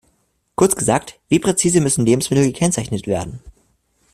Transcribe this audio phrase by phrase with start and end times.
[0.55, 3.39] Kurz gesagt, wie präzise müssen Lebensmittel gekennzeichnet werden?